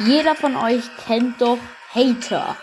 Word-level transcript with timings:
Jeder 0.00 0.36
von 0.36 0.54
euch 0.56 0.84
kennt 1.06 1.40
doch 1.40 1.58
Hater. 1.92 2.56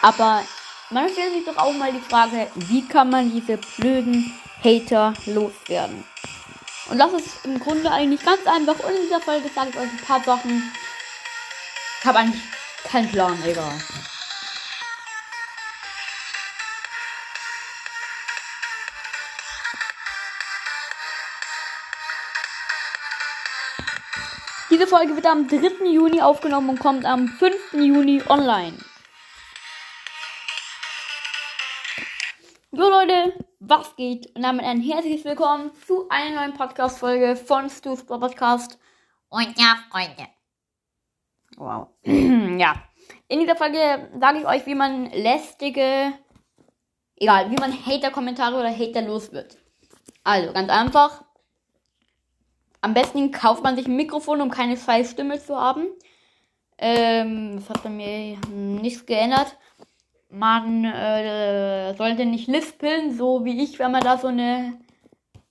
Aber 0.00 0.44
man 0.90 1.08
stellt 1.08 1.32
sich 1.32 1.44
doch 1.44 1.56
auch 1.56 1.72
mal 1.72 1.92
die 1.92 2.00
Frage, 2.00 2.46
wie 2.54 2.86
kann 2.86 3.10
man 3.10 3.32
diese 3.32 3.56
blöden 3.56 4.32
Hater 4.62 5.12
loswerden? 5.26 6.04
Und 6.88 6.98
das 6.98 7.12
ist 7.14 7.44
im 7.44 7.58
Grunde 7.58 7.90
eigentlich 7.90 8.24
ganz 8.24 8.46
einfach. 8.46 8.78
Und 8.78 8.94
in 8.94 9.02
dieser 9.02 9.20
Folge 9.20 9.48
sage 9.52 9.70
ich 9.70 9.76
euch 9.76 9.90
ein 9.90 10.04
paar 10.06 10.22
Sachen. 10.22 10.72
Ich 12.00 12.06
habe 12.06 12.18
eigentlich 12.18 12.42
keinen 12.84 13.10
Plan, 13.10 13.36
egal. 13.44 13.72
Diese 24.70 24.86
Folge 24.86 25.16
wird 25.16 25.26
am 25.26 25.48
3. 25.48 25.84
Juni 25.86 26.22
aufgenommen 26.22 26.70
und 26.70 26.78
kommt 26.78 27.04
am 27.04 27.26
5. 27.26 27.72
Juni 27.72 28.22
online. 28.28 28.78
So 32.70 32.88
Leute, 32.88 33.44
was 33.58 33.96
geht? 33.96 34.30
Und 34.36 34.42
damit 34.42 34.64
ein 34.64 34.80
herzliches 34.80 35.24
Willkommen 35.24 35.72
zu 35.88 36.08
einer 36.08 36.36
neuen 36.36 36.54
Podcast-Folge 36.54 37.34
von 37.34 37.68
Stu's 37.68 38.06
Podcast. 38.06 38.78
Und 39.28 39.58
ja, 39.58 39.76
Freunde. 39.90 40.28
Wow. 41.56 41.88
ja. 42.04 42.80
In 43.26 43.40
dieser 43.40 43.56
Folge 43.56 44.08
sage 44.20 44.38
ich 44.38 44.46
euch, 44.46 44.66
wie 44.66 44.76
man 44.76 45.10
lästige, 45.10 46.12
egal, 47.16 47.50
wie 47.50 47.56
man 47.56 47.72
Hater-Kommentare 47.72 48.54
oder 48.54 48.70
Hater 48.70 49.02
los 49.02 49.32
wird. 49.32 49.58
Also, 50.22 50.52
ganz 50.52 50.70
einfach. 50.70 51.24
Am 52.80 52.94
besten 52.94 53.30
kauft 53.30 53.62
man 53.62 53.76
sich 53.76 53.86
ein 53.86 53.96
Mikrofon, 53.96 54.40
um 54.40 54.50
keine 54.50 54.76
scheiß 54.76 55.10
Stimme 55.10 55.40
zu 55.40 55.56
haben. 55.56 55.86
Ähm, 56.78 57.56
das 57.56 57.68
hat 57.68 57.82
bei 57.82 57.90
mir 57.90 58.38
nichts 58.48 59.04
geändert. 59.04 59.56
Man 60.30 60.84
äh, 60.84 61.94
sollte 61.94 62.24
nicht 62.24 62.48
lispeln, 62.48 63.16
so 63.16 63.44
wie 63.44 63.62
ich, 63.62 63.78
wenn 63.78 63.92
man 63.92 64.02
da 64.02 64.16
so 64.16 64.28
eine 64.28 64.78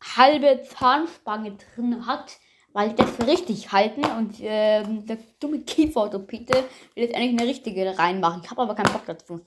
halbe 0.02 0.64
Zahnspange 0.64 1.58
drin 1.76 2.06
hat, 2.08 2.38
weil 2.74 2.94
das 2.94 3.28
richtig 3.28 3.72
halten 3.72 4.06
und 4.06 4.40
äh, 4.40 4.84
der 4.84 5.18
dumme 5.40 5.60
Kieferorthopäde 5.60 6.64
will 6.96 7.04
jetzt 7.04 7.16
eigentlich 7.16 7.40
eine 7.40 7.50
richtige 7.50 7.98
reinmachen. 7.98 8.42
Ich 8.44 8.50
habe 8.50 8.62
aber 8.62 8.76
keinen 8.76 8.94
Bock 8.94 9.06
dazu. 9.06 9.42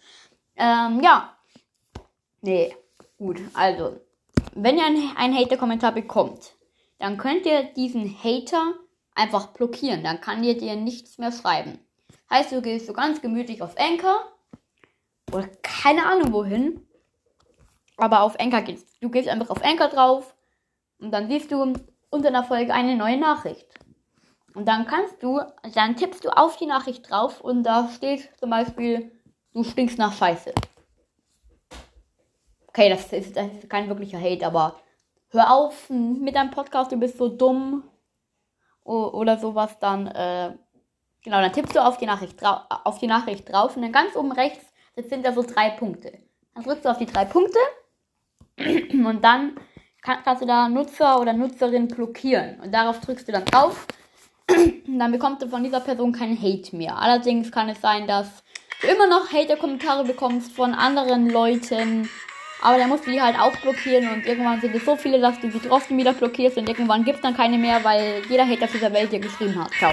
Ähm, 0.56 1.00
ja. 1.02 1.36
Nee, 2.42 2.76
gut. 3.16 3.40
Also, 3.54 4.00
wenn 4.54 4.76
ihr 4.76 4.84
einen 4.84 5.36
Hater-Kommentar 5.36 5.92
bekommt, 5.92 6.54
dann 7.02 7.18
könnt 7.18 7.46
ihr 7.46 7.64
diesen 7.64 8.16
Hater 8.22 8.74
einfach 9.16 9.48
blockieren. 9.48 10.04
Dann 10.04 10.20
kann 10.20 10.44
ihr 10.44 10.56
dir 10.56 10.76
nichts 10.76 11.18
mehr 11.18 11.32
schreiben. 11.32 11.80
Heißt, 12.30 12.52
du 12.52 12.62
gehst 12.62 12.86
so 12.86 12.92
ganz 12.92 13.20
gemütlich 13.20 13.60
auf 13.60 13.76
Anchor 13.76 14.24
oder 15.32 15.48
keine 15.62 16.06
Ahnung 16.06 16.32
wohin. 16.32 16.86
Aber 17.96 18.20
auf 18.20 18.38
Anchor 18.38 18.60
gehst 18.60 18.86
du 19.00 19.10
gehst 19.10 19.28
einfach 19.28 19.50
auf 19.50 19.64
Anchor 19.64 19.88
drauf 19.88 20.36
und 21.00 21.10
dann 21.10 21.28
siehst 21.28 21.50
du 21.50 21.72
unter 22.10 22.28
einer 22.28 22.44
Folge 22.44 22.72
eine 22.72 22.94
neue 22.94 23.16
Nachricht. 23.16 23.66
Und 24.54 24.68
dann 24.68 24.86
kannst 24.86 25.20
du, 25.24 25.40
dann 25.74 25.96
tippst 25.96 26.24
du 26.24 26.28
auf 26.28 26.56
die 26.56 26.66
Nachricht 26.66 27.10
drauf 27.10 27.40
und 27.40 27.64
da 27.64 27.88
steht 27.88 28.30
zum 28.38 28.50
Beispiel, 28.50 29.10
du 29.54 29.64
stinkst 29.64 29.98
nach 29.98 30.16
Scheiße. 30.16 30.54
Okay, 32.68 32.90
das 32.90 33.12
ist, 33.12 33.36
das 33.36 33.48
ist 33.54 33.68
kein 33.68 33.88
wirklicher 33.88 34.20
Hate, 34.20 34.46
aber 34.46 34.80
hör 35.32 35.50
auf 35.50 35.90
mit 35.90 36.36
deinem 36.36 36.50
Podcast, 36.50 36.92
du 36.92 36.96
bist 36.96 37.18
so 37.18 37.28
dumm 37.28 37.84
oder 38.84 39.38
sowas, 39.38 39.78
dann, 39.78 40.06
äh, 40.08 40.52
genau, 41.22 41.40
dann 41.40 41.52
tippst 41.52 41.74
du 41.74 41.84
auf 41.84 41.98
die 41.98 42.06
Nachricht, 42.06 42.38
auf 42.42 42.98
die 42.98 43.06
Nachricht 43.06 43.50
drauf 43.50 43.76
und 43.76 43.82
dann 43.82 43.92
ganz 43.92 44.14
oben 44.16 44.32
rechts 44.32 44.64
sind 44.96 45.24
da 45.24 45.32
so 45.32 45.42
drei 45.42 45.70
Punkte. 45.70 46.12
Dann 46.54 46.64
drückst 46.64 46.84
du 46.84 46.90
auf 46.90 46.98
die 46.98 47.06
drei 47.06 47.24
Punkte 47.24 47.58
und 48.58 49.22
dann 49.22 49.56
kannst 50.02 50.42
du 50.42 50.46
da 50.46 50.68
Nutzer 50.68 51.20
oder 51.20 51.32
Nutzerin 51.32 51.88
blockieren 51.88 52.60
und 52.60 52.72
darauf 52.72 53.00
drückst 53.00 53.28
du 53.28 53.32
dann 53.32 53.44
drauf 53.44 53.86
und 54.50 54.98
dann 54.98 55.12
bekommst 55.12 55.42
du 55.42 55.48
von 55.48 55.62
dieser 55.62 55.80
Person 55.80 56.12
keinen 56.12 56.40
Hate 56.40 56.76
mehr. 56.76 56.98
Allerdings 56.98 57.50
kann 57.50 57.68
es 57.68 57.80
sein, 57.80 58.06
dass 58.06 58.42
du 58.82 58.88
immer 58.88 59.06
noch 59.06 59.32
Hater-Kommentare 59.32 60.04
bekommst 60.04 60.52
von 60.52 60.74
anderen 60.74 61.30
Leuten, 61.30 62.08
aber 62.62 62.78
dann 62.78 62.88
musst 62.88 63.06
du 63.06 63.10
die 63.10 63.20
halt 63.20 63.38
auch 63.38 63.56
blockieren 63.56 64.08
und 64.08 64.24
irgendwann 64.24 64.60
sind 64.60 64.74
es 64.74 64.84
so 64.84 64.96
viele, 64.96 65.20
dass 65.20 65.40
du 65.40 65.50
sie 65.50 65.58
trotzdem 65.58 65.98
wieder 65.98 66.12
blockierst 66.12 66.56
und 66.56 66.68
irgendwann 66.68 67.04
gibt 67.04 67.16
es 67.16 67.22
dann 67.22 67.36
keine 67.36 67.58
mehr, 67.58 67.82
weil 67.82 68.22
jeder 68.28 68.46
Hater 68.46 68.68
dieser 68.68 68.92
Welt 68.92 69.12
dir 69.12 69.18
geschrieben 69.18 69.62
hat. 69.62 69.72
Ciao. 69.72 69.92